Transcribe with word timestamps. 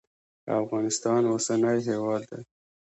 افغانستان 0.61 1.21
اوسنی 1.31 1.77
هیواد 1.87 2.21
دی. 2.29 2.41